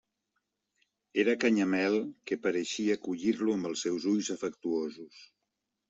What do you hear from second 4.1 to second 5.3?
ulls afectuosos.